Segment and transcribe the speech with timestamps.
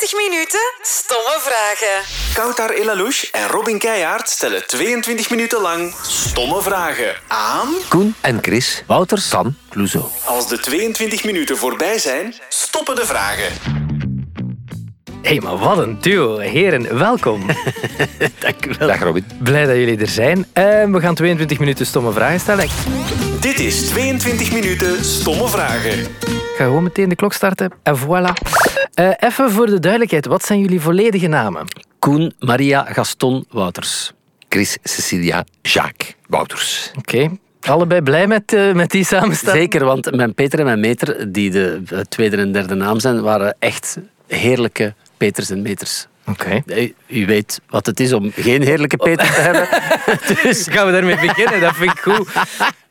[0.00, 2.04] 22 minuten stomme vragen.
[2.34, 7.68] Koutar Elalouche en Robin Keijaard stellen 22 minuten lang stomme vragen aan...
[7.88, 10.04] Koen en Chris Wouters van Clouseau.
[10.24, 13.52] Als de 22 minuten voorbij zijn, stoppen de vragen.
[15.22, 16.38] Hé, hey, maar wat een duo.
[16.38, 17.46] Heren, welkom.
[18.38, 18.88] Dank u wel.
[18.88, 19.24] Dag Robin.
[19.42, 20.38] Blij dat jullie er zijn.
[20.38, 20.44] Uh,
[20.84, 22.68] we gaan 22 minuten stomme vragen stellen.
[23.40, 26.06] Dit is 22 minuten stomme vragen.
[26.60, 27.72] Ik ga gewoon meteen de klok starten.
[27.82, 28.32] En voilà.
[29.00, 31.64] Uh, even voor de duidelijkheid, wat zijn jullie volledige namen?
[31.98, 34.12] Koen Maria Gaston Wouters.
[34.48, 36.92] Chris Cecilia Jacques Wouters.
[36.98, 37.16] Oké.
[37.16, 37.38] Okay.
[37.60, 39.60] Allebei blij met, uh, met die samenstelling?
[39.60, 43.56] Zeker, want mijn Peter en mijn Meter, die de tweede en derde naam zijn, waren
[43.58, 46.06] echt heerlijke Peters en Meters.
[46.26, 46.62] Oké.
[46.66, 46.94] Okay.
[47.06, 49.68] U weet wat het is om geen heerlijke Peter te hebben.
[50.42, 52.28] dus gaan we daarmee beginnen, dat vind ik goed.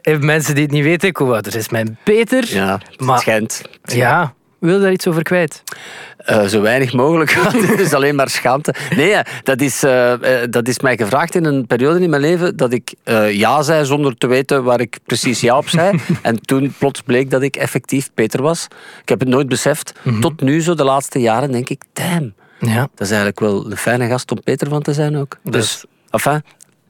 [0.01, 2.45] Even mensen die het niet weten, is mijn Peter.
[2.47, 3.61] Ja, maar, schijnt.
[3.83, 5.63] Ja, wil je daar iets over kwijt?
[6.29, 7.31] Uh, zo weinig mogelijk.
[7.67, 8.73] Het is alleen maar schaamte.
[8.95, 10.13] Nee, dat is, uh,
[10.49, 13.85] dat is mij gevraagd in een periode in mijn leven dat ik uh, ja zei
[13.85, 15.99] zonder te weten waar ik precies ja op zei.
[16.21, 18.67] en toen plots bleek dat ik effectief Peter was.
[19.01, 19.93] Ik heb het nooit beseft.
[20.01, 20.21] Mm -hmm.
[20.21, 22.33] Tot nu, zo de laatste jaren, denk ik, damn.
[22.59, 22.79] Ja.
[22.79, 25.37] Dat is eigenlijk wel een fijne gast om Peter van te zijn ook.
[25.43, 26.43] Dus, enfin,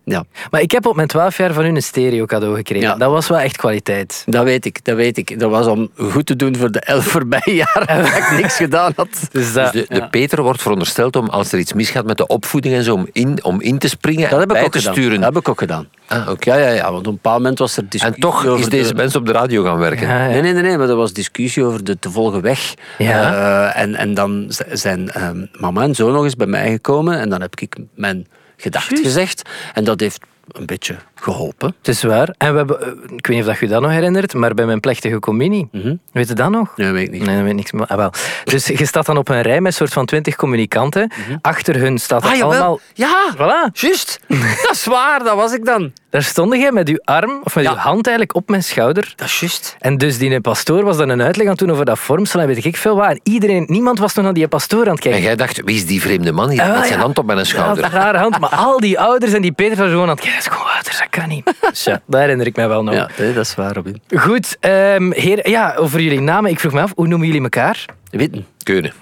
[0.09, 0.23] ja.
[0.51, 2.87] Maar ik heb op mijn 12 jaar van u een stereo cadeau gekregen.
[2.87, 2.95] Ja.
[2.95, 4.23] Dat was wel echt kwaliteit.
[4.25, 5.39] Dat weet ik, dat weet ik.
[5.39, 8.93] Dat was om goed te doen voor de elf voorbije jaren dat ik niks gedaan
[8.95, 9.27] had.
[9.31, 12.27] Dus, dat, dus de, de Peter wordt verondersteld om, als er iets misgaat met de
[12.27, 14.93] opvoeding en zo, om in, om in te springen dat heb ik ook te gedaan.
[14.93, 15.21] sturen.
[15.21, 15.87] Dat heb ik ook gedaan.
[16.07, 16.59] Ah, okay.
[16.59, 18.89] ja, ja, ja, want op een bepaald moment was er discussie En toch is deze
[18.89, 18.95] de...
[18.95, 20.07] mens op de radio gaan werken.
[20.07, 20.31] Ja, ja.
[20.31, 22.73] Nee, nee, nee, nee, maar er was discussie over de te volgen weg.
[22.97, 23.33] Ja.
[23.33, 27.29] Uh, en, en dan zijn uh, mama en zo nog eens bij mij gekomen en
[27.29, 28.27] dan heb ik mijn
[28.61, 29.03] gedacht Just.
[29.03, 29.49] gezegd.
[29.73, 30.19] En dat heeft
[30.51, 31.75] een beetje geholpen.
[31.77, 32.33] Het is waar.
[32.37, 35.19] En we hebben, ik weet niet of je dat nog herinnert, maar bij mijn plechtige
[35.19, 35.99] communie, mm -hmm.
[36.11, 36.77] weet je dat nog?
[36.77, 37.25] Nee, weet ik niet.
[37.25, 37.71] Nee, dat weet niks.
[37.73, 38.11] Ah, wel.
[38.43, 41.11] Dus je staat dan op een rij met een soort van twintig communicanten.
[41.15, 41.39] Mm -hmm.
[41.41, 42.79] Achter hun staat ah, allemaal...
[42.93, 43.71] Ja, voilà.
[43.73, 44.19] juist.
[44.63, 45.91] dat is waar, dat was ik dan.
[46.09, 47.71] Daar stond jij met uw arm, of met ja.
[47.71, 49.13] uw hand eigenlijk, op mijn schouder.
[49.15, 49.75] Dat is juist.
[49.79, 52.65] En dus die pastoor was dan een uitleg aan doen over dat vormsel en weet
[52.65, 53.09] ik veel wat.
[53.09, 55.19] En iedereen, niemand was toen naar die pastoor aan het kijken.
[55.19, 56.85] En jij dacht, wie is die vreemde man hier Ah, met ja.
[56.85, 57.91] zijn hand op mijn schouder?
[57.91, 58.39] Ja, hand.
[58.39, 60.43] Maar al die ouders en die Peter waren gewoon aan het kijken.
[60.43, 61.53] Dat is gewoon ouders, dat kan niet.
[61.69, 62.93] Dus ja, dat herinner ik mij wel nog.
[62.93, 64.01] Ja, nee, dat is waar, Robin.
[64.15, 66.51] Goed, um, heer, ja, over jullie namen.
[66.51, 67.85] Ik vroeg me af, hoe noemen jullie elkaar?
[68.11, 68.45] Witten.
[68.63, 68.93] Keunen.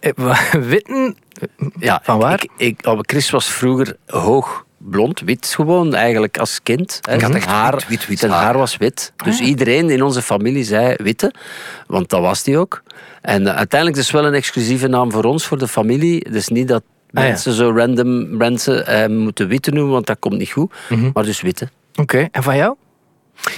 [0.00, 0.32] Uh,
[0.70, 1.16] Witten?
[1.78, 2.42] Ja, van waar?
[2.42, 7.00] Ik, ik, oh, Chris was vroeger hoog blond, wit gewoon, eigenlijk als kind.
[7.10, 8.58] Ik had echt haar, wit, wit, wit zijn haar.
[8.58, 9.12] was wit.
[9.24, 9.46] Dus Ah.
[9.46, 11.32] iedereen in onze familie zei witte,
[11.86, 12.82] want dat was die ook.
[13.20, 16.30] En uh, uiteindelijk is het wel een exclusieve naam voor ons, voor de familie.
[16.30, 16.82] Dus niet dat
[17.14, 17.28] Ah, ja.
[17.28, 20.72] mensen zo random mensen uh, moeten witte noemen, want dat komt niet goed.
[20.88, 21.10] Mhm.
[21.12, 21.68] Maar dus witte.
[21.90, 22.28] Oké, okay.
[22.32, 22.76] en van jou?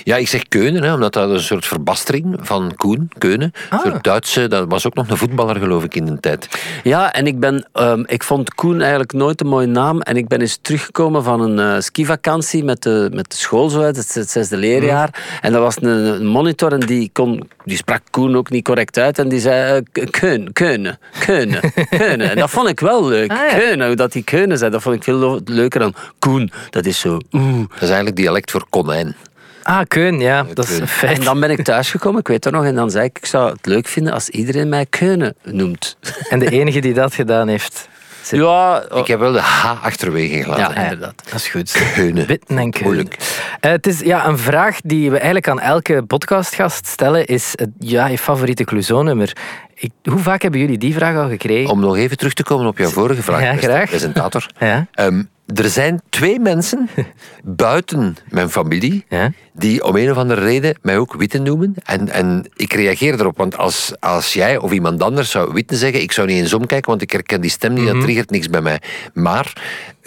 [0.03, 3.53] Ja, ik zeg Keunen, hè, omdat dat een soort verbastering van Koen, Keunen.
[3.71, 3.85] Ah.
[3.85, 6.49] Een soort Duitse, dat was ook nog een voetballer geloof ik in de tijd.
[6.83, 10.01] Ja, en ik, ben, um, ik vond Koen eigenlijk nooit een mooie naam.
[10.01, 13.81] En ik ben eens teruggekomen van een uh, skivakantie met de, met de school, zo
[13.81, 15.09] uit, het, het zesde leerjaar.
[15.09, 15.39] Mm.
[15.41, 18.99] En dat was een, een, monitor en die, kon, die sprak Koen ook niet correct
[18.99, 19.19] uit.
[19.19, 22.31] En die zei uh, Keun, Keunen, Keunen, Keunen.
[22.31, 23.31] En dat vond ik wel leuk.
[23.31, 23.59] Ah, ja.
[23.59, 26.53] Keunen, hoe dat die Keunen zei, dat vond ik veel leuker dan Koen.
[26.71, 27.19] Dat is zo...
[27.33, 27.59] Oeh.
[27.59, 29.15] Dat is eigenlijk dialect voor konijn.
[29.65, 31.19] Ah, Keun, ja, dat is een feit.
[31.19, 33.51] En dan ben ik thuisgekomen, ik weet dat nog, en dan zei ik, ik zou
[33.51, 35.97] het leuk vinden als iedereen mij Keunen noemt.
[36.29, 37.89] En de enige die dat gedaan heeft...
[38.23, 38.39] Zit...
[38.39, 40.75] Ja, ik heb wel de H achterwege gelaten.
[40.75, 41.23] Ja, inderdaad.
[41.25, 41.93] Dat is goed.
[41.95, 42.27] Keunen.
[42.27, 42.93] Witten en Keunen.
[42.93, 43.17] Moeilijk.
[43.61, 47.67] Uh, het is ja, een vraag die we eigenlijk aan elke podcastgast stellen, is uh,
[47.79, 49.37] ja, je favoriete Clouseau-nummer.
[49.75, 51.71] Ik, hoe vaak hebben jullie die vraag al gekregen?
[51.71, 53.89] Om nog even terug te komen op jouw vorige vraag, ja, graag.
[53.89, 54.47] presentator.
[54.59, 54.87] Ja.
[54.95, 56.89] Um, er zijn twee mensen
[57.45, 59.33] buiten mijn familie ja?
[59.53, 61.75] die om een of andere reden mij ook Witten noemen.
[61.85, 66.03] En, en ik reageer erop, want als, als jij of iemand anders zou Witten zeggen,
[66.03, 67.95] ik zou niet eens omkijken, want ik herken die stem niet, mm -hmm.
[67.95, 68.81] dat triggert niks bij mij.
[69.13, 69.53] Maar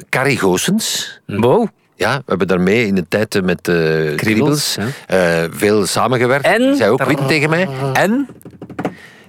[0.10, 1.20] Carrie Goossens...
[1.26, 1.68] Wow.
[1.96, 4.78] Ja, we hebben daarmee in de tijd met uh, Kriebels
[5.08, 5.44] ja.
[5.44, 6.46] uh, veel samengewerkt.
[6.46, 6.76] En?
[6.76, 7.68] Zij ook Witten tegen mij.
[7.94, 8.28] En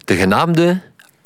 [0.04, 0.80] de genaamde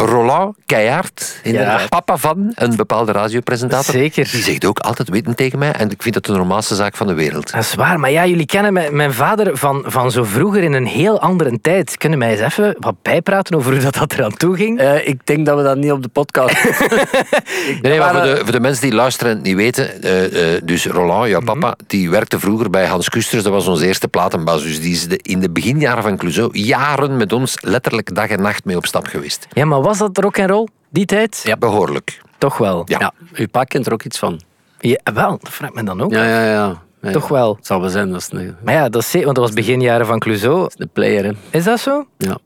[0.04, 1.86] Roland Keijard, ja.
[1.88, 3.94] papa van een bepaalde radiopresentator.
[3.94, 4.28] Zeker.
[4.30, 7.06] Die zegt ook altijd witten tegen mij en ik vind dat de normaalste zaak van
[7.06, 7.52] de wereld.
[7.52, 10.72] Dat is waar, maar ja, jullie kennen mijn, mijn vader van, van zo vroeger in
[10.72, 11.96] een heel andere tijd.
[11.96, 14.80] Kunnen mij eens even wat bijpraten over hoe dat, dat eraan toe ging?
[14.80, 16.64] Uh, ik denk dat we dat niet op de podcast...
[16.64, 20.54] nee, nee, maar voor de, voor de mensen die luisteren en het niet weten, uh,
[20.54, 21.86] uh, dus Roland, jouw papa, mm -hmm.
[21.86, 24.62] die werkte vroeger bij Hans Kusters, dat was onze eerste platenbaas.
[24.62, 28.42] Dus die is de, in de beginjaren van Clouseau jaren met ons letterlijk dag en
[28.42, 29.46] nacht mee op stap geweest.
[29.52, 31.40] Ja, maar was dat rock en roll die tijd?
[31.44, 32.20] Ja, behoorlijk.
[32.38, 32.82] Toch wel?
[32.84, 32.98] Ja.
[32.98, 33.12] ja.
[33.34, 34.40] Uw pa kent er ook iets van.
[34.78, 36.12] Ja, wel, dat vraagt men dan ook.
[36.12, 36.82] Ja, ja, ja.
[37.02, 37.54] ja Toch wel.
[37.56, 38.10] Het zal wel zijn.
[38.10, 38.56] Dat is een...
[38.64, 40.60] Maar ja, dat is, want dat was beginjaren van Clouseau.
[40.60, 41.32] Dat is de player, hè.
[41.50, 42.06] Is dat zo?
[42.18, 42.38] Ja.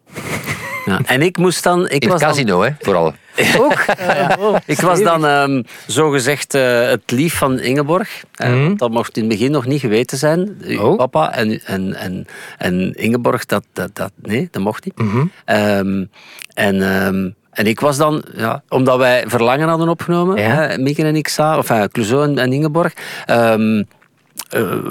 [0.87, 1.01] Ja.
[1.07, 1.89] En ik moest dan...
[1.89, 2.65] Ik In was casino, dan...
[2.67, 3.15] hè, vooral.
[3.59, 3.73] Ook?
[3.73, 8.25] Eh, oh, Ik was dan ehm zogezegd eh, het lief van Ingeborg.
[8.35, 8.77] Eh, Mhm.
[8.77, 10.57] dat mocht in het begin nog niet geweten zijn.
[10.63, 10.97] Uw Oh.
[10.97, 12.27] Papa en, en, en,
[12.59, 14.99] en Ingeborg, dat, dat, dat, nee, dat mocht niet.
[14.99, 15.25] Mhm.
[15.45, 16.05] Ehm,
[16.55, 20.49] en, ehm, en ik was dan, ja, omdat wij Verlangen hadden opgenomen, Ja.
[20.55, 21.29] hè, Mieke en ik
[21.59, 22.93] of enfin, Clouseau en, Ingeborg.
[23.27, 23.81] eh,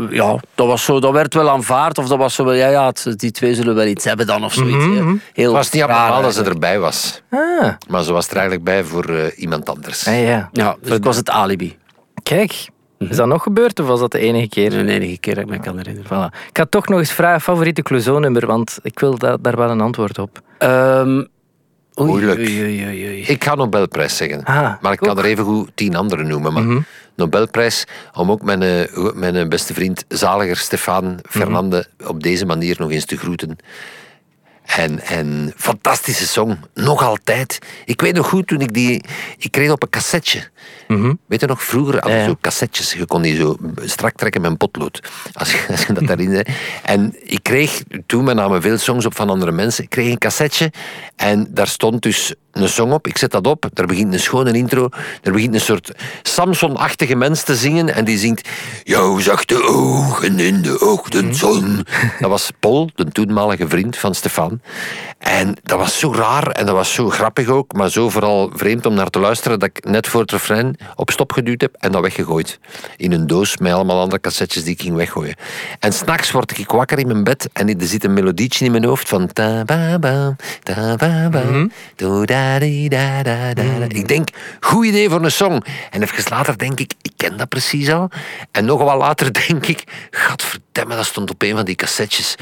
[0.09, 1.97] ja, dat, was zo, dat werd wel aanvaard.
[1.97, 4.44] Of dat was zo wel, ja, ja, het- die twee zullen wel iets hebben dan
[4.44, 4.86] of zoiets.
[4.86, 5.01] Mhm, hè.
[5.03, 5.15] mhm.
[5.33, 7.21] Heel Het was niet raar abnormaal dat ze erbij was.
[7.30, 10.07] Ah, Maar ze was er eigenlijk bij voor eh, iemand anders.
[10.07, 10.50] ah, ja.
[10.51, 11.77] Ja, dus was het alibi.
[12.24, 12.68] Kijk,
[13.00, 14.69] is dat nog gebeurd of was dat de enige keer?
[14.69, 16.07] De enige keer dat ik me kan herinneren.
[16.31, 16.33] Voilà.
[16.50, 19.81] Ik ga toch nog eens vragen, favoriete Clouseau-nummer, want ik wil da- daar wel een
[19.81, 20.39] antwoord op.
[20.57, 21.24] Ehm
[22.00, 22.39] oei, Moeilijk.
[22.39, 23.21] Oei, oei.
[23.21, 24.44] Ik ga Nobelprijs zeggen.
[24.44, 25.07] Ah, maar ik ook.
[25.07, 26.53] kan er even goed tien andere noemen.
[26.53, 26.80] Maar Mhm.
[27.15, 32.09] Nobelprijs om ook mijn, eh, mijn eh, beste vriend zaliger Stefan Fernande Mhm.
[32.09, 33.57] op deze manier nog eens te groeten.
[34.65, 37.59] En, en fantastische song, nog altijd.
[37.86, 39.03] Ik weet nog goed toen ik die...
[39.38, 40.47] Ik kreeg op een cassetje.
[41.25, 42.94] Weet je nog, vroeger hadden Ja, zo cassettes.
[42.94, 45.00] Je kon die zo strak trekken met een potlood.
[45.33, 46.50] Als je, als je dat herinnert.
[46.83, 50.18] En ik kreeg, toen we namen veel songs op van andere mensen, ik kreeg een
[50.18, 50.71] cassetje.
[51.15, 53.07] En daar stond dus een song op.
[53.07, 53.69] Ik zet dat op.
[53.74, 54.89] Daar begint een schone intro.
[55.24, 57.94] Er begint een soort Samson-achtige mens te zingen.
[57.94, 58.50] En die zingt...
[58.83, 61.86] Jouw zachte ogen in de ochtendzon.
[62.19, 64.62] Dat was Paul, de toenmalige vriend van Stefan.
[65.25, 67.74] En dat was zo raar en dat was zo grappig ook.
[67.74, 71.12] Maar zo vooral vreemd om naar te luisteren dat ik net voor het refrein op
[71.12, 72.60] stop geduwd heb en dat weggegooid.
[72.98, 75.36] In een doos met allemaal andere cassettes die ik ging weggooien.
[75.80, 78.83] En s'nachts word ik wakker in mijn bed en er zit een melodietje in mijn
[78.83, 79.33] hoofd van...
[79.33, 83.86] ta ba ba ta ba ba do da di da da da da.
[83.88, 84.30] Ik denk,
[84.60, 85.63] goed idee voor een song.
[85.89, 88.10] En even later denk ik, ik ken dat precies al.
[88.51, 92.36] En nog wat later denk ik, gadverdamme, dat stond op een van die cassettes.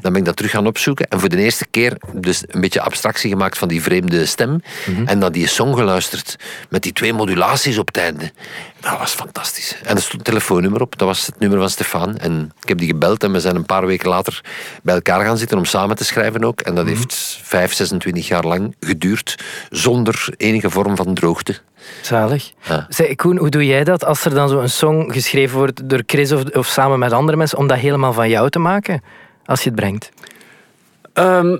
[0.00, 1.08] Dan ben ik dat terug gaan opzoeken.
[1.08, 4.62] En voor de eerste keer dus een beetje abstractie gemaakt van die vreemde stem.
[5.04, 6.36] En dan die song geluisterd.
[6.68, 8.32] Met die twee modulaties op het einde.
[8.80, 9.76] Dat was fantastisch.
[9.82, 10.98] En er stond een telefoonnummer op.
[10.98, 12.16] Dat was het nummer van Stefan.
[12.16, 14.40] En ik heb die gebeld en we zijn een paar weken later
[14.82, 16.60] bij elkaar gaan zitten om samen te schrijven ook.
[16.60, 19.44] En dat heeft 5, 26 jaar lang geduurd.
[19.70, 21.60] Zonder enige vorm van droogte.
[22.02, 22.52] Zalig.
[22.62, 22.86] Ja.
[22.88, 26.32] Zeg, Koen, hoe doe jij dat als er dan zo'n song geschreven wordt door Chris
[26.32, 29.02] of, of samen met andere mensen, om dat helemaal van jou te maken?
[29.44, 30.10] Als je het brengt.
[31.12, 31.56] Ehm,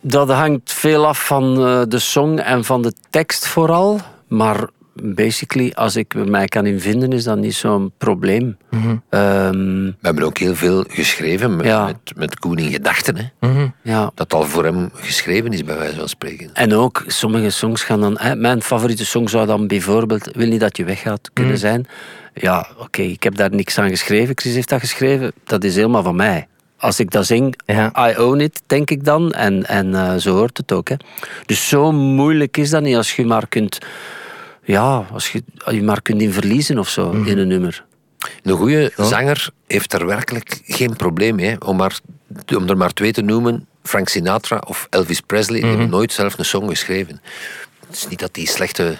[0.00, 4.00] dat hangt veel af van eh, de song en van de tekst vooral.
[4.28, 4.68] Maar
[5.02, 8.56] basically, als ik mij kan in vinden, is dat niet zo'n probleem.
[8.70, 11.84] Ehm, We hebben ook heel veel geschreven met, Ja.
[11.84, 13.16] met, met Koen in gedachten.
[13.16, 13.48] Hè.
[13.82, 14.10] ja.
[14.14, 16.50] Dat al voor hem geschreven is, bij wijze van spreken.
[16.54, 18.16] En ook, sommige songs gaan dan...
[18.18, 21.86] Hè, mijn favoriete song zou dan bijvoorbeeld Wil niet dat je weggaat kunnen zijn.
[22.34, 24.36] Ja, oké, ik heb daar niks aan geschreven.
[24.38, 25.32] Chris heeft dat geschreven.
[25.44, 26.46] Dat is helemaal van mij.
[26.76, 28.10] Als ik dat zing, Ja.
[28.10, 29.32] I own it, denk ik dan.
[29.32, 30.88] En, en eh, zo hoort het ook.
[30.88, 30.94] Hè.
[31.46, 33.78] Dus zo moeilijk is dat niet als je maar kunt...
[34.72, 37.84] Ja, als je je maar kunt in verliezen of zo, in een nummer.
[38.42, 41.48] Een goede zanger heeft er werkelijk geen probleem mee.
[41.48, 41.56] hè.
[41.58, 41.98] Om, maar,
[42.56, 46.38] om er maar twee te noemen, Frank Sinatra of Elvis Presley, die hebben nooit zelf
[46.38, 47.20] een song geschreven.
[47.86, 48.96] Het is niet dat die slechte,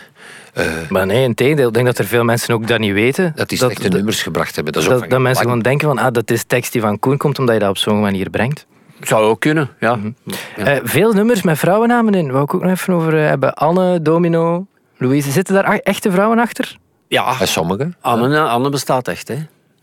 [0.55, 1.69] eh, Maar nee, in tegendeel.
[1.69, 3.33] Ik denk dat er veel mensen ook dat niet weten.
[3.35, 4.73] dat die slechte nummers gebracht hebben.
[4.73, 6.81] Dat is ook dat, van dat mensen gewoon denken van, ah, dat is tekst die
[6.81, 8.67] van Koen komt, omdat je dat op zo'n manier brengt.
[9.01, 9.99] Zou ook kunnen, ja.
[10.57, 10.65] Ja.
[10.65, 12.31] Eh, veel nummers met vrouwennamen in.
[12.31, 13.55] Wou ik ook nog even over eh, hebben.
[13.55, 14.67] Anne, Domino,
[14.99, 15.31] Louise.
[15.31, 16.77] Zitten daar echte vrouwen achter?
[17.09, 17.39] ja.
[17.39, 17.97] Bij sommigen.
[18.01, 19.37] Anne, Anne bestaat echt, hè.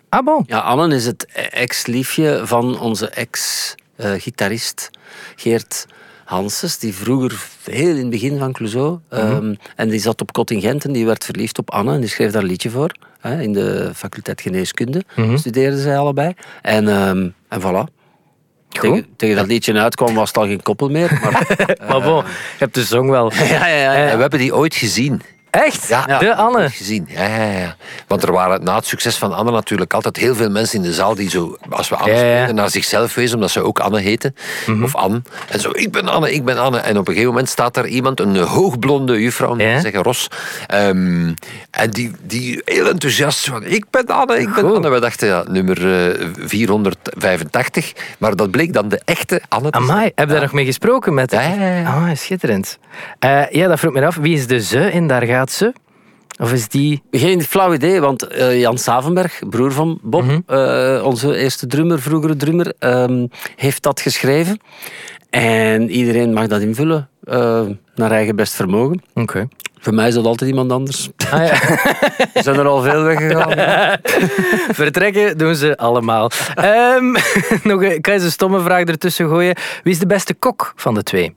[0.10, 0.44] Ah, bon.
[0.48, 4.90] Ja, Anne is het ex-liefje van onze ex-gitarist
[5.36, 5.86] Geert
[6.26, 10.86] Hanses, die vroeger heel in het begin van Clouseau, ehm, en die zat op contingent
[10.86, 12.92] en die werd verliefd op Anne en die schreef daar een liedje voor.
[13.20, 15.04] Hè, in de faculteit geneeskunde
[15.36, 16.34] studeerden zij allebei.
[16.62, 17.94] En, ehm, en voilà.
[18.82, 21.20] Tegen, tegen dat liedje uitkwam was het al geen koppel meer.
[21.24, 23.32] Maar, Maar bon, je hebt de song wel.
[23.34, 24.16] ja, ja, ja, En ja.
[24.16, 25.22] we hebben die ooit gezien.
[25.64, 25.88] Echt?
[25.88, 26.18] Ja.
[26.20, 26.70] De Anne.
[26.70, 27.08] Gezien.
[27.10, 27.76] Ja, ja, ja.
[28.08, 30.94] Want er waren na het succes van Anne natuurlijk altijd heel veel mensen in de
[30.94, 34.36] zaal die zo, als we Anne Ja, naar zichzelf wezen, omdat ze ook Anne heten.
[34.84, 35.22] Of Anne.
[35.50, 36.78] En zo, ik ben Anne, ik ben Anne.
[36.78, 39.80] En op een gegeven moment staat daar iemand, een hoogblonde juffrouw, Ja.
[39.80, 40.28] zeggen Ros.
[40.68, 41.34] Ehm,
[41.72, 44.76] en die, die heel enthousiast van, ik ben Anne, ik ben Goed.
[44.76, 44.90] Anne.
[44.90, 47.94] We dachten, ja, nummer eh, 485.
[48.18, 49.90] Maar dat bleek dan de echte Anne te zijn.
[49.92, 51.84] Amai, heb je daar nog mee gesproken met Ja, ja, ja.
[51.94, 52.78] Ah, schitterend.
[53.20, 54.16] Eh, ja, dat vroeg me af.
[54.16, 55.74] Wie is de ze in Daar gaat ze?
[56.40, 57.04] Of is die...
[57.12, 62.36] Geen flauw idee, want eh, Jan Savenberg, broer van Bob, eh, onze eerste drummer, vroegere
[62.36, 64.60] drummer, ehm, heeft dat geschreven.
[65.30, 69.02] En iedereen mag dat invullen, eh, naar eigen best vermogen.
[69.14, 69.48] Oké.
[69.80, 71.10] Voor mij is dat altijd iemand anders.
[71.32, 71.62] Ah, ja.
[72.34, 73.52] Er zijn er al veel weggegaan.
[74.82, 76.32] Vertrekken doen ze allemaal.
[76.56, 77.12] Ehm,
[77.72, 79.56] nog een, ga eens een stomme vraag ertussen gooien.
[79.84, 81.36] Wie is de beste kok van de twee?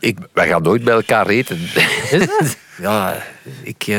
[0.00, 1.58] Ik, Wij gaan nooit bij elkaar eten.
[2.82, 3.16] ja,
[3.62, 3.82] ik...
[3.86, 3.96] eh,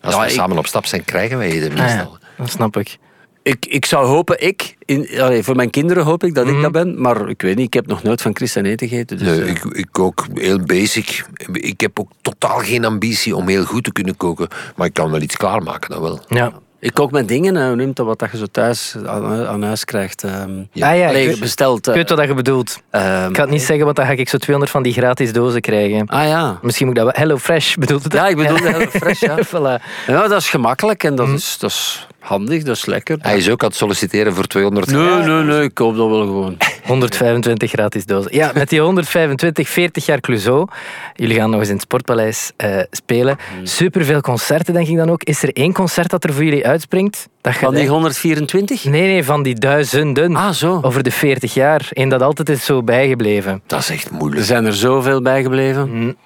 [0.00, 2.18] Als ja, we ik- samen op stap zijn, krijgen wij eten Ah, ja, meestal.
[2.36, 2.98] dat snap ik.
[3.42, 6.72] Ik, ik zou hopen, ik, in, allee, voor mijn kinderen hoop ik dat ik dat
[6.72, 9.18] ben, maar ik weet niet, ik heb nog nooit van Christian eten gegeten.
[9.18, 11.24] Dus, Nee, eh, ik, ik kook heel basic.
[11.52, 14.48] Ik heb ook totaal geen ambitie om heel goed te kunnen koken.
[14.76, 16.20] Maar ik kan wel iets klaarmaken, dat wel.
[16.28, 16.52] Ja.
[16.80, 19.84] Ik kook mijn dingen, hoe noemt dat, wat dat je zo thuis aan, aan huis
[19.84, 20.24] krijgt.
[20.24, 20.90] ehm Ja.
[20.90, 21.78] Ah ja, Allee, ik, weet- besteld.
[21.78, 22.80] ik eh, weet wat je bedoelt.
[22.90, 25.32] ehm, Ik ga het niet zeggen, want dan ga ik zo 200 van die gratis
[25.32, 26.06] dozen krijgen.
[26.06, 26.58] Ah ja.
[26.62, 27.22] Misschien moet ik dat wel...
[27.22, 28.12] Hello Fresh bedoelt het?
[28.12, 29.36] Ja, ik bedoel heel fresh, ja.
[29.54, 29.82] voilà.
[30.06, 33.16] Ja, dat is gemakkelijk en dat, is, dat is handig, dat is lekker.
[33.20, 36.20] Hij is ook aan het solliciteren voor 200 Nee, nee, nee, ik koop dat wel
[36.26, 36.56] gewoon.
[36.90, 38.34] 125 gratis dozen.
[38.34, 40.68] Ja, met die 125, 40 jaar Clouseau.
[41.14, 43.36] Jullie gaan nog eens in het Sportpaleis eh, spelen.
[43.62, 45.22] Superveel concerten, denk ik dan ook.
[45.24, 47.28] Is er één concert dat er voor jullie uitspringt?
[47.40, 48.84] Dat Van die gaat 124?
[48.84, 50.36] Nee, nee, van die duizenden.
[50.36, 50.78] Ah, zo.
[50.82, 51.86] Over de 40 jaar.
[51.90, 53.62] Eén dat altijd is zo bijgebleven.
[53.66, 54.46] Dat is echt Er moeilijk.
[54.46, 56.16] zijn er zoveel bijgebleven.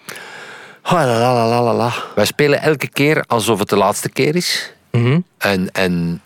[0.85, 1.92] Oh, la, la.
[2.14, 4.73] Wij spelen elke keer alsof het de laatste keer is.
[4.90, 5.21] Mhm.
[5.38, 6.21] En, en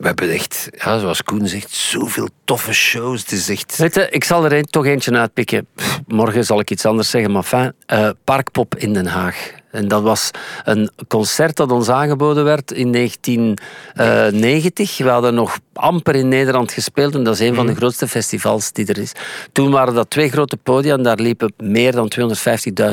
[0.00, 3.20] we hebben echt, ja, zoals Koen zegt, zoveel toffe shows.
[3.20, 3.76] Het is echt...
[3.76, 5.66] Weet je, ik zal er een, toch eentje uitpikken.
[5.74, 7.72] Pff, morgen zal ik iets anders zeggen, maar fijn.
[7.86, 9.50] Eh, Parkpop in Den Haag.
[9.70, 10.30] En dat was
[10.64, 14.98] een concert dat ons aangeboden werd in 1990.
[14.98, 18.72] We hadden nog amper in Nederland gespeeld en dat is een van de grootste festivals
[18.72, 19.12] die er is.
[19.52, 22.12] Toen waren dat twee grote podia en daar liepen meer dan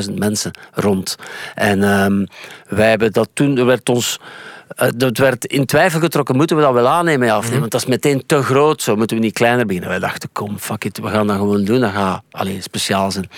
[0.08, 1.16] 250.000 mensen rond.
[1.54, 2.24] En ehm,
[2.66, 4.26] wij hebben dat toen, er werd ons eh,
[4.96, 7.58] dat werd in twijfel getrokken, moeten we dat wel aannemen ja, of niet?
[7.58, 9.90] Want dat is meteen te groot, zo moeten we niet kleiner beginnen.
[9.90, 11.80] Wij dachten, kom, fuck it, we gaan dat gewoon doen.
[11.80, 13.30] Dat gaat alleen speciaal zijn.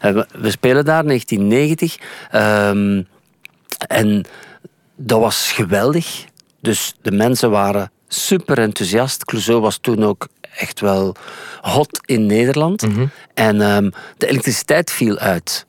[0.00, 1.96] En we, we spelen daar 1990.
[2.30, 3.02] ehm,
[3.86, 4.24] en
[4.96, 6.24] dat was geweldig.
[6.60, 9.24] Dus de mensen waren super enthousiast.
[9.24, 10.28] Clouseau was toen ook
[10.58, 11.14] echt wel
[11.60, 12.86] hot in Nederland.
[13.34, 15.66] En ehm, de elektriciteit viel uit.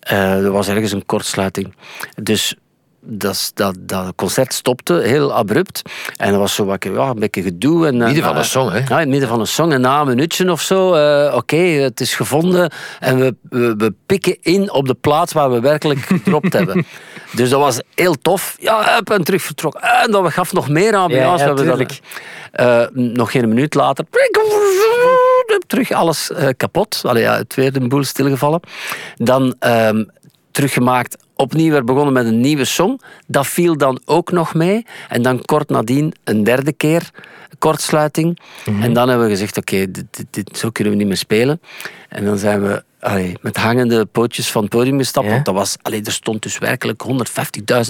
[0.00, 1.74] Eh, er was ergens een kortsluiting.
[2.22, 2.56] Dus
[3.04, 5.82] dat, dat, dat concert stopte heel abrupt.
[6.16, 7.86] En er was zo wat, ja, een beetje gedoe.
[7.86, 8.78] En, eh, Midden van na- een song, hè?
[8.78, 9.72] Ja, in het midden van een song.
[9.72, 12.70] En na een minuutje of zo, eh, oké, het is gevonden.
[13.00, 16.86] En we, we, we pikken in op de plaats waar we werkelijk gedropt hebben.
[17.32, 18.56] Dus dat was heel tof.
[18.60, 19.80] Ja, hup, en terug vertrokken.
[19.82, 21.44] En dat gaf nog meer ambiance.
[21.44, 22.00] Ja, ja, dat-
[22.52, 24.04] eh, nog geen minuut later.
[25.66, 27.00] Terug alles eh, kapot.
[27.02, 28.60] Allee, ja, het weer een boel stilgevallen.
[29.16, 30.04] Dan ehm,
[30.50, 31.16] teruggemaakt.
[31.42, 33.00] Opnieuw weer begonnen met een nieuwe song.
[33.26, 34.86] Dat viel dan ook nog mee.
[35.08, 37.10] En dan kort nadien een derde keer
[37.58, 38.38] kortsluiting.
[38.80, 41.60] En dan hebben we gezegd: oké, dit, dit, dit- zo kunnen we niet meer spelen.
[42.08, 45.26] En dan zijn we allee, met hangende pootjes van het podium gestapt.
[45.26, 45.32] Ja.
[45.32, 47.02] Want dat was, allee, er stond dus werkelijk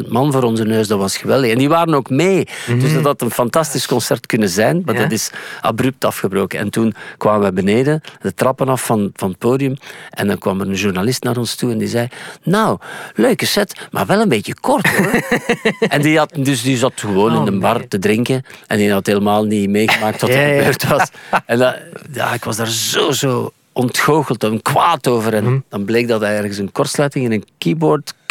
[0.03, 0.89] 150.000 man voor onze neus.
[0.89, 1.51] Dat was geweldig.
[1.51, 2.49] En die waren ook mee.
[2.79, 4.83] Dus dat had een fantastisch concert kunnen zijn.
[4.85, 5.01] Maar Ja.
[5.03, 6.59] dat is abrupt afgebroken.
[6.59, 9.77] En toen kwamen we beneden, de trappen af van, van het podium.
[10.11, 12.09] En dan kwam er een journalist naar ons toe en die zei...
[12.43, 12.79] Nou,
[13.15, 15.23] leuke set, maar wel een beetje kort hoor.
[15.95, 18.43] en die, had, dus die zat gewoon in de bar te drinken.
[18.67, 20.57] En die had helemaal niet meegemaakt wat er ja.
[20.59, 21.09] gebeurd was.
[21.47, 21.77] En dat,
[22.13, 25.35] ja, ik was daar zo, zo ontgoocheld en kwaad over.
[25.35, 27.47] En dan bleek dat er ergens een kortsluiting in een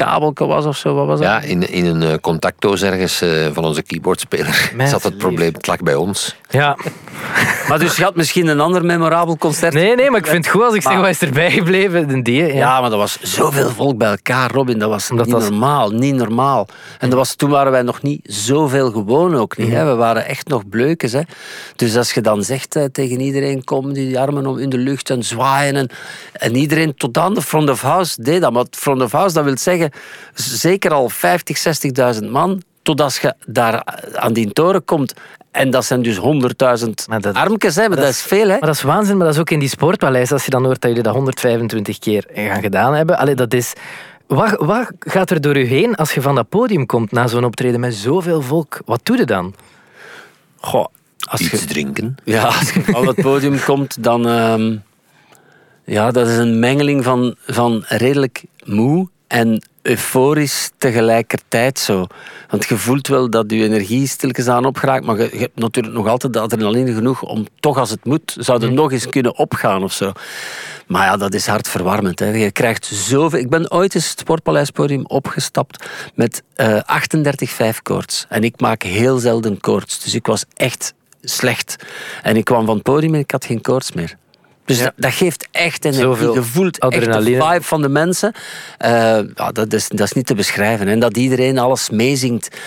[0.03, 0.95] keyboardkabelke was of zo.
[0.95, 1.27] Wat was dat?
[1.27, 5.53] Ja, in, in een eh, contactdoos ergens eh, van onze keyboardspeler zat het probleem.
[5.53, 6.35] Het lag bij ons.
[6.49, 6.77] Ja.
[7.67, 9.73] Maar dus je had misschien een ander memorabel concert.
[9.73, 12.07] Nee, nee, maar ik vind het goed als ik zeg, wat is erbij gebleven?
[12.07, 12.53] De die, ja.
[12.53, 14.79] Ja, maar dat was zoveel volk bij elkaar, Robin.
[14.79, 16.67] Dat was Omdat niet dat- normaal, niet normaal.
[16.99, 19.71] En dat was, toen waren wij nog niet zoveel gewoon ook niet.
[19.71, 19.85] Hè.
[19.85, 21.11] We waren echt nog bleukes.
[21.11, 21.21] Hè.
[21.75, 25.09] Dus als je dan zegt eh, tegen iedereen, kom die armen om in de lucht
[25.09, 25.75] en zwaaien.
[25.75, 25.89] En,
[26.33, 28.51] en iedereen tot aan de front of house deed dat.
[28.51, 29.90] Maar front of house, dat wil zeggen,
[30.33, 31.57] zeker al 50,
[32.21, 32.61] 60.000 man.
[32.81, 33.83] Totdat je daar
[34.13, 35.13] aan die toren komt.
[35.51, 37.87] En dat zijn dus 100.000 Maar dat- armkes, hè.
[37.87, 38.47] Maar dat, is veel, hè.
[38.47, 40.31] Maar dat is waanzin, maar dat is ook in die sportpaleis.
[40.31, 43.17] Als je dan hoort dat jullie dat 125 keer gaan gedaan hebben.
[43.17, 43.73] Allee, dat is...
[44.27, 47.43] Wat, wat gaat er door u heen als je van dat podium komt na zo'n
[47.45, 48.81] optreden met zoveel volk?
[48.85, 49.55] Wat doe je dan?
[50.57, 50.85] Goh,
[51.29, 52.15] als je, Iets drinken.
[52.23, 54.27] Ja, als je van het podium komt, dan...
[54.27, 54.75] ehm,
[55.85, 62.07] ja, dat is een mengeling van, van redelijk moe en euforisch tegelijkertijd zo.
[62.49, 65.95] Want je voelt wel dat je energie stilletjes aan opgeraakt, maar je, je hebt natuurlijk
[65.95, 69.37] nog altijd de adrenaline genoeg om toch als het moet, zou er nog eens kunnen
[69.37, 70.11] opgaan of zo.
[70.87, 72.19] Maar ja, dat is hartverwarmend.
[72.19, 72.29] Hè.
[72.29, 73.39] Je krijgt zoveel...
[73.39, 75.85] Ik ben ooit eens het Sportpaleispodium opgestapt
[76.15, 78.25] met eh 38 vijfkoorts.
[78.29, 80.03] En ik maak heel zelden koorts.
[80.03, 81.75] Dus ik was echt slecht.
[82.21, 84.17] En ik kwam van het podium en ik had geen koorts meer.
[84.65, 86.03] Dus dat, dat geeft echt energie.
[86.05, 87.37] Zoveel Je voelt echt adrenaline.
[87.39, 88.33] de vibe van de mensen.
[88.77, 88.91] Eh,
[89.35, 90.87] ja, dat, is, dat is niet te beschrijven.
[90.87, 92.57] En dat iedereen alles meezingt,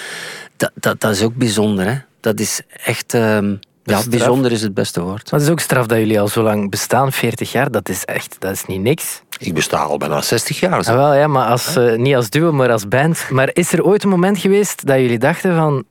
[0.57, 1.87] dat, dat, dat is ook bijzonder.
[1.87, 1.95] Hè?
[2.21, 3.15] Dat is echt...
[3.15, 5.31] ehm, Ja, bijzonder is het beste woord.
[5.31, 7.71] Maar het is ook straf dat jullie al zo lang bestaan, 40 jaar.
[7.71, 9.23] Dat is echt, dat is niet niks.
[9.39, 10.79] Ik besta al bijna 60 jaar.
[10.79, 13.27] Ah, wel, ja, maar als, eh, niet als duo, maar als band.
[13.31, 15.85] Maar is er ooit een moment geweest dat jullie dachten van...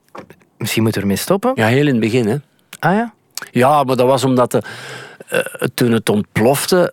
[0.58, 1.52] Misschien moeten we ermee stoppen?
[1.54, 2.36] Ja, heel in het begin, hè.
[2.78, 3.12] Ah ja?
[3.50, 4.64] Ja, maar dat was omdat de, eh,
[5.74, 6.92] toen het ontplofte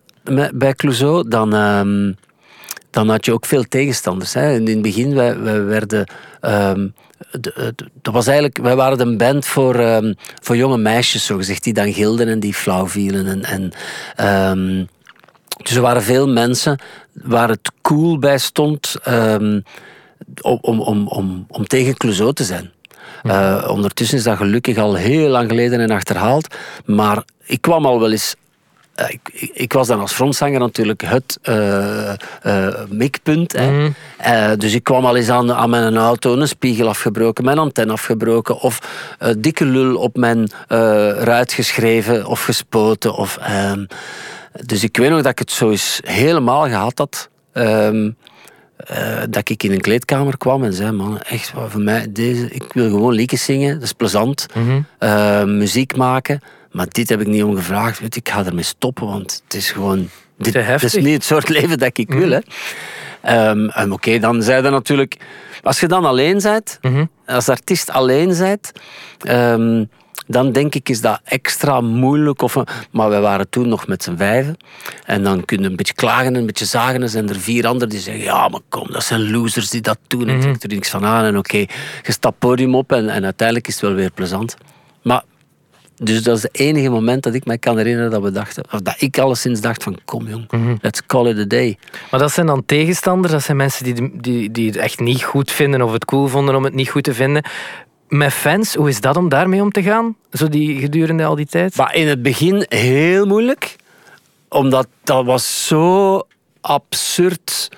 [0.54, 2.14] bij Clouseau, dan, ehm,
[2.90, 4.34] dan had je ook veel tegenstanders.
[4.34, 4.54] Hè.
[4.54, 6.12] In het begin, wij, wij werden...
[6.42, 6.88] ehm,
[8.02, 11.94] dat was eigenlijk, wij waren een band voor, ehm, voor jonge meisjes, zogezegd, die dan
[11.94, 13.44] gilden en die flauw vielen.
[13.44, 13.72] En,
[14.16, 14.90] en,
[15.64, 16.80] dus er waren veel mensen
[17.14, 18.96] waar het cool bij stond
[20.42, 22.72] om, om, om, om, om tegen Clouseau te zijn.
[23.24, 26.56] Eh, ondertussen is dat gelukkig al heel lang geleden en achterhaald.
[26.86, 28.36] Maar ik kwam al wel eens.
[28.96, 32.14] eh, ik, ik, ik was dan als frontzanger natuurlijk het eh,
[32.90, 33.52] mikpunt.
[33.52, 33.88] hè.
[34.18, 37.92] Eh, dus ik kwam al eens aan, aan mijn auto een spiegel afgebroken, mijn antenne
[37.94, 38.60] afgebroken.
[38.60, 38.80] Of
[39.38, 40.50] dikke lul op mijn
[41.24, 43.16] ruit geschreven of gespoten.
[43.16, 43.86] Of, ehm,
[44.66, 47.30] dus ik weet nog dat ik het zo eens helemaal gehad had.
[47.54, 48.10] Ehm,
[48.86, 52.74] eh, dat ik in een kleedkamer kwam en zei: Man, echt, voor mij, deze, ik
[52.74, 54.46] wil gewoon liedjes zingen, dat is plezant.
[54.98, 56.40] Eh, muziek maken.
[56.72, 58.00] Maar dit heb ik niet om gevraagd.
[58.00, 60.10] Weet, ik ga ermee stoppen, want het is gewoon.
[60.38, 62.30] Dit, is niet het soort leven dat ik wil.
[62.30, 62.40] hè.
[63.22, 65.18] Ehm, en Oké, dan zei dat natuurlijk.
[65.64, 66.80] Als je dan alleen bent,
[67.26, 68.72] als artiest alleen bent,
[69.20, 69.84] ehm,
[70.32, 72.42] dan denk ik is dat extra moeilijk.
[72.42, 72.56] Of,
[72.92, 74.58] maar wij waren toen nog met z'n vijven.
[75.06, 77.02] En dan kun je een beetje klagen en een beetje zagen.
[77.02, 79.98] En zijn er vier anderen die zeggen: Ja, maar kom, dat zijn losers die dat
[80.08, 80.28] doen.
[80.28, 81.26] En ik trek er niks van aan.
[81.26, 84.56] En oké, je stapt podium op en, en uiteindelijk is het wel weer plezant.
[85.02, 85.24] Maar
[86.04, 88.82] dus dat is het enige moment dat ik mij kan herinneren dat we dachten, of
[88.82, 91.78] dat ik alleszins dacht van kom jong, let's call it a day.
[92.12, 95.52] Maar dat zijn dan tegenstanders, dat zijn mensen die, die, die het echt niet goed
[95.52, 97.44] vinden of het cool vonden om het niet goed te vinden.
[98.12, 100.16] Met fans, hoe is dat om daarmee om te gaan?
[100.32, 101.76] Zo die gedurende al die tijd?
[101.76, 103.76] Maar in het begin heel moeilijk,
[104.50, 106.22] omdat dat was zo
[106.62, 107.70] absurd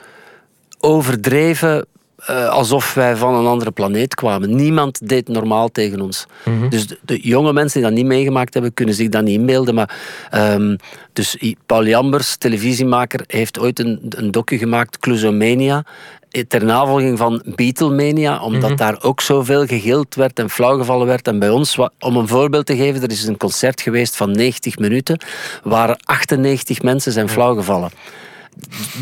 [0.80, 1.86] overdreven,
[2.26, 4.56] eh, alsof wij van een andere planeet kwamen.
[4.56, 6.26] Niemand deed normaal tegen ons.
[6.70, 9.76] Dus de, de jonge mensen die dat niet meegemaakt hebben, kunnen zich dat niet inbeelden.
[9.76, 9.96] Maar,
[10.30, 10.76] ehm,
[11.14, 15.84] dus Paul Jambers, televisiemaker, heeft ooit een, een docu gemaakt, Clousomania,
[16.30, 21.28] eh, ter navolging van Beatlemania, omdat daar ook zoveel gegild werd en flauwgevallen werd.
[21.28, 24.78] En bij ons, om een voorbeeld te geven, er is een concert geweest van 90
[24.78, 25.20] minuten,
[25.64, 27.92] waar 98 mensen zijn flauwgevallen.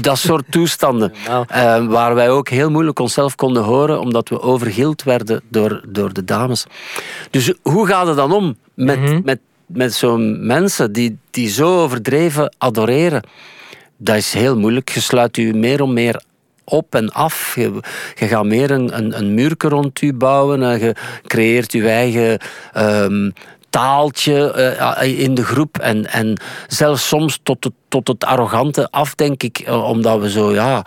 [0.02, 1.14] Dat soort toestanden.
[1.28, 1.46] Nou.
[1.48, 6.14] eh, waar wij ook heel moeilijk onszelf konden horen, omdat we overgild werden door, door
[6.14, 6.66] de dames.
[7.30, 12.56] Dus hoe gaat het dan om met, met, met zo'n mensen die, die zo overdreven
[12.58, 13.24] adoreren?
[13.98, 14.90] Dat is heel moeilijk.
[14.90, 16.22] Je sluit je meer om meer
[16.64, 17.56] op en af.
[17.56, 17.80] Je,
[18.16, 20.64] je gaat meer een, een, een muurke rond u bouwen.
[20.64, 20.96] En je
[21.28, 22.40] creëert je eigen
[22.74, 23.30] ehm,
[23.72, 25.78] taaltje eh, in de groep.
[25.78, 29.60] En, en zelfs soms tot het, tot het arrogante af, denk ik.
[29.60, 30.86] eh, Omdat we zo, ja...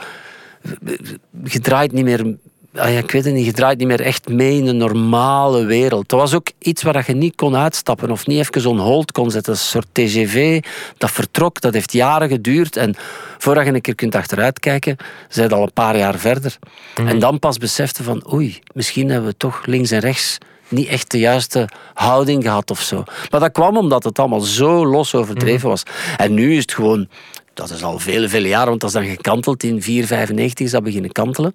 [1.45, 2.37] Je draait niet meer...
[2.75, 5.65] ah ja, ik weet het niet, je draait niet meer echt mee in een normale
[5.65, 6.09] wereld.
[6.09, 9.31] Dat was ook iets waar je niet kon uitstappen of niet even on hold kon
[9.31, 9.53] zetten.
[9.53, 10.63] Een soort TGV,
[10.99, 12.77] dat vertrok, dat heeft jaren geduurd.
[12.77, 12.95] En
[13.39, 14.97] voordat je een keer kunt achteruit kijken,
[15.29, 16.59] zijn al een paar jaar verder.
[16.95, 21.11] En dan pas besefte van, oei, misschien hebben we toch links en rechts niet echt
[21.11, 23.03] de juiste houding gehad of zo.
[23.31, 25.83] Maar dat kwam omdat het allemaal zo los overdreven was.
[26.17, 27.09] En nu is het gewoon...
[27.55, 29.63] Dat is al vele, vele jaren, want dat is dan gekanteld.
[29.63, 31.55] In 495 is dat beginnen kantelen.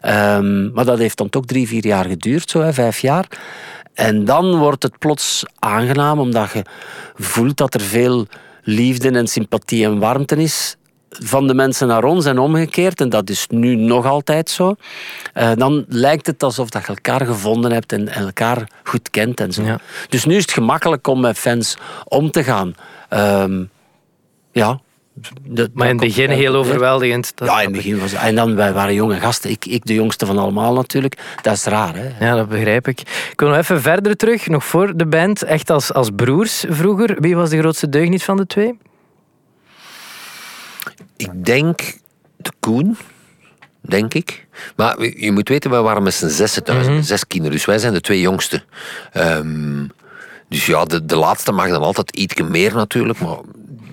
[0.00, 3.26] Ehm, maar dat heeft dan toch drie, vier jaar geduurd, zo, hè, vijf jaar.
[3.94, 6.64] En dan wordt het plots aangenaam, omdat je
[7.14, 8.26] voelt dat er veel
[8.62, 10.76] liefde en sympathie en warmte is
[11.10, 14.74] van de mensen naar ons en omgekeerd, en dat is nu nog altijd zo,
[15.32, 19.52] eh, dan lijkt het alsof dat je elkaar gevonden hebt en, elkaar goed kent en
[19.52, 19.62] zo.
[19.62, 19.78] Ja.
[20.08, 22.74] Dus nu is het gemakkelijk om met fans om te gaan.
[23.08, 23.64] Ehm,
[24.52, 24.80] ja.
[25.72, 27.32] Maar in het begin heel overweldigend.
[27.34, 29.50] Dat Ja, in het begin was En dan, wij waren jonge gasten.
[29.50, 31.18] Ik, ik de jongste van allemaal natuurlijk.
[31.42, 32.26] Dat is raar, hè.
[32.26, 33.00] Ja, dat begrijp ik.
[33.00, 35.42] Ik wil nog even verder terug, nog voor de band.
[35.42, 37.16] Echt als, als broers vroeger.
[37.20, 38.78] Wie was de grootste deugniet van de twee?
[41.18, 41.98] Ik denk
[42.36, 42.96] de Koen,
[43.80, 44.46] denk ik.
[44.76, 47.56] Maar je moet weten, wij waren met z'n zessen thuis, zes kinderen.
[47.56, 48.62] Dus wij zijn de twee jongste.
[49.12, 49.86] Ehm,
[50.48, 53.36] dus ja, de, de laatste mag dan altijd iets meer natuurlijk, maar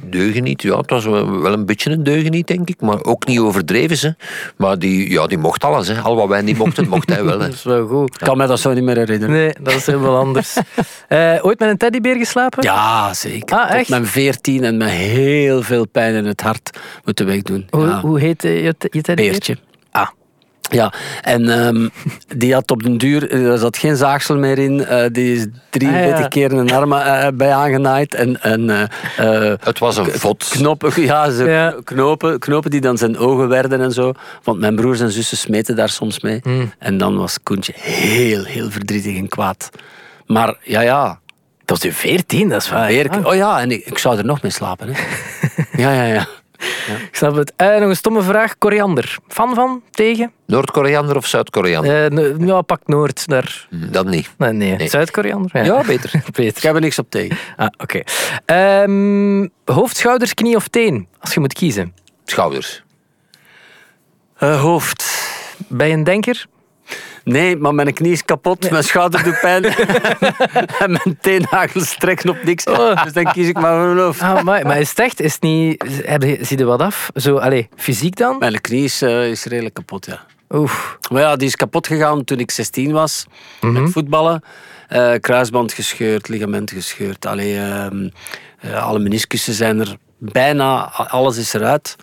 [0.10, 2.82] deugeniet, ja, het was wel een beetje een deugeniet, denk ik.
[2.82, 4.16] Maar ook niet overdreven, ze.
[4.58, 6.00] Maar die, ja, die mocht alles, hè.
[6.00, 7.40] Al wat wij niet mochten, mocht hij wel.
[7.40, 7.46] Hè.
[7.48, 8.14] Dat is wel goed.
[8.14, 9.36] Ik kan me dat zo niet meer herinneren.
[9.36, 10.56] Nee, dat is helemaal anders.
[11.08, 12.64] Eh, ooit met een teddybeer geslapen?
[12.64, 13.58] Ja, zeker.
[13.58, 13.80] Ah, echt?
[13.80, 17.68] Tot mijn veertien en met heel veel pijn in het hart moeten wegdoen.
[17.70, 18.02] Hoe, ja.
[18.02, 19.16] hoe heet je, je teddybeer?
[19.16, 19.58] Beertje.
[20.76, 21.88] Ja, en ehm,
[22.38, 24.86] die had op den duur, er zat geen zaagsel meer in.
[24.86, 26.28] eh, die is 43 Ah, ja.
[26.28, 28.14] keer een arm eh, bij aangenaaid.
[28.14, 30.48] En, en eh, Het was een vod.
[30.50, 31.76] knopen, ja, ze, Ja.
[31.84, 34.12] Knopen, knopen die dan zijn ogen werden en zo.
[34.44, 36.40] Want mijn broers en zussen smeten daar soms mee.
[36.44, 36.74] Hmm.
[36.80, 39.70] En dan was Koentje heel, heel verdrietig en kwaad.
[40.26, 41.20] Maar ja, ja.
[41.66, 43.10] Dat was u 14, dat is waar.
[43.10, 44.88] Ah, oh ja, en ik, ik zou er nog mee slapen.
[44.92, 45.02] Hè.
[45.84, 46.28] ja, ja, ja.
[47.10, 47.54] Ik snap het.
[47.56, 48.58] Eh, nog een stomme vraag.
[48.58, 49.18] Koriander.
[49.28, 49.82] Fan van?
[49.92, 50.32] Tegen?
[50.46, 52.06] Noord-Koreander of Zuid-Koreander?
[52.06, 53.28] Eh, no- ja, pak Noord.
[53.28, 53.68] Daar.
[53.70, 54.30] Hm, Dat niet.
[54.38, 54.76] Nee, nee.
[54.76, 54.90] Nee.
[54.90, 55.66] Zuid-Koriander?
[55.66, 56.12] Ja, beter.
[56.36, 57.38] Ik heb er niks op tegen.
[57.56, 58.02] Ah, oké.
[58.46, 61.08] Ehm, hoofd, schouders, knie of teen?
[61.20, 61.94] Als je moet kiezen.
[62.26, 62.84] Schouders.
[64.38, 65.06] Eh, hoofd.
[65.68, 66.46] Bij een denker?
[67.26, 69.64] Nee, maar mijn knie is kapot, mijn schouder doet pijn.
[70.84, 72.64] en mijn teennagels trekken op niks.
[72.64, 74.22] Dus dan kies ik maar voor mijn hoofd.
[74.22, 75.20] Ah, maar, maar is het echt?
[75.20, 75.86] Is het niet...
[76.06, 77.10] Heb je, zie je wat af?
[77.16, 78.38] Zo, allez, fysiek dan?
[78.38, 80.26] Mijn knie is, eh, is redelijk kapot, ja.
[80.50, 80.98] Oef.
[81.12, 83.26] Maar ja, die is kapot gegaan toen ik 16 was.
[83.62, 84.42] Met voetballen.
[84.88, 87.26] Eh, kruisband gescheurd, ligament gescheurd.
[87.26, 88.10] Allee, ehm,
[88.60, 91.96] eh, alle meniscussen zijn er bijna, alles is eruit.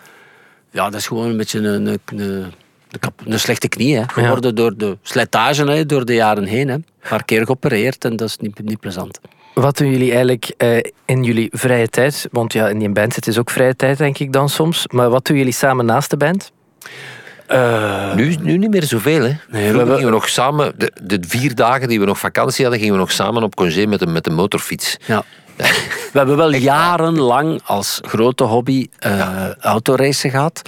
[0.70, 2.52] Ja, dat is gewoon een beetje een, een, een,
[2.92, 6.68] een kap- een slechte knie hè, geworden door de slijtage hè, door de jaren heen.
[6.68, 6.74] Hè.
[6.74, 9.20] Een paar keer geopereerd en dat is niet, niet plezant.
[9.54, 12.28] Wat doen jullie eigenlijk eh, in jullie vrije tijd?
[12.30, 14.86] Want ja, in die band zit is ook vrije tijd, denk ik dan soms.
[14.90, 16.52] Maar wat doen jullie samen naast de band?
[18.16, 19.22] Nu, nu niet meer zoveel.
[19.22, 19.28] Hè.
[19.28, 22.62] we Vroeger hebben- gingen we nog samen, de, de vier dagen die we nog vakantie
[22.62, 24.96] hadden, gingen we nog samen op congé met een, met een motorfiets.
[25.06, 25.24] Ja.
[26.12, 30.62] We hebben wel jarenlang als grote hobby eh autoracen gehad.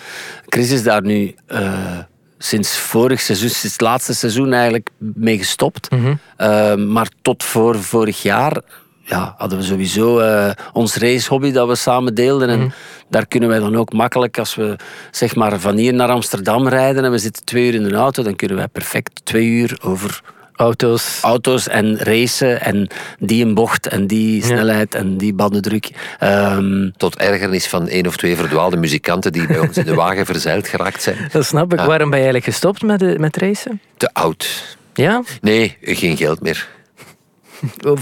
[0.49, 1.99] Chris is daar nu eh,
[2.45, 5.89] sinds vorig seizoen, sinds het laatste seizoen eigenlijk mee gestopt.
[6.37, 8.61] Eh, maar tot voor vorig jaar
[9.05, 12.49] ja, hadden we sowieso eh, ons racehobby dat we samen deelden.
[12.49, 12.73] En
[13.09, 14.77] daar kunnen wij dan ook makkelijk, als we
[15.11, 18.23] zeg maar van hier naar Amsterdam rijden en we zitten twee uur in de auto,
[18.23, 20.21] dan kunnen wij perfect twee uur over
[20.57, 21.19] Auto's.
[21.23, 22.89] auto's en racen en
[23.19, 25.91] die een bocht en die snelheid en die bandendruk.
[26.19, 30.27] Ehm, Tot ergernis van één of twee verdwaalde muzikanten die bij ons in de wagen
[30.27, 31.29] verzeild geraakt zijn.
[31.33, 31.79] Dat snap ik.
[31.79, 33.81] Waarom ben je eigenlijk gestopt met, de, met racen?
[33.97, 34.77] Te oud.
[34.95, 35.23] Ja?
[35.41, 36.69] Nee, geen geld meer.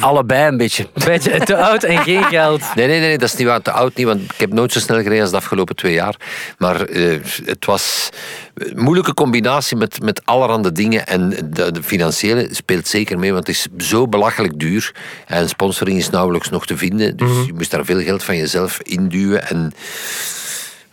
[0.00, 0.82] Allebei een beetje.
[0.92, 2.62] Een beetje te oud en geen geld.
[2.74, 3.62] Nee, nee, nee, dat is niet waar.
[3.62, 6.16] Te oud niet, want ik heb nooit zo snel gereden als de afgelopen twee jaar.
[6.58, 8.08] Maar eh, het was
[8.54, 11.06] een moeilijke combinatie met, met allerhande dingen.
[11.06, 14.94] En de, de financiële speelt zeker mee, want het is zo belachelijk duur.
[15.26, 17.16] En sponsoring is nauwelijks nog te vinden.
[17.16, 19.48] Dus je moest daar veel geld van jezelf induwen.
[19.48, 19.72] En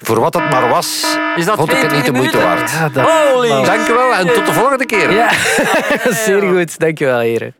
[0.01, 2.71] voor wat het maar was, Is dat vond ik het niet de 22 moeite waard.
[2.71, 3.09] Ja, dat...
[3.09, 5.11] Holy Dank u wel en tot de volgende keer.
[5.11, 5.29] Ja,
[6.25, 6.79] zeer goed.
[6.79, 7.53] Dankjewel, heren.